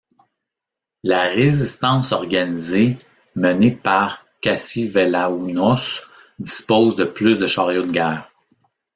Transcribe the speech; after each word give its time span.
La 1.03 1.25
résistance 1.25 2.11
organisée 2.11 2.97
menée 3.35 3.69
par 3.69 4.25
Cassivellaunos 4.41 6.01
dispose 6.39 6.95
de 6.95 7.05
plus 7.05 7.37
de 7.37 7.45
chariots 7.45 7.85
de 7.85 7.91
guerre. 7.91 8.27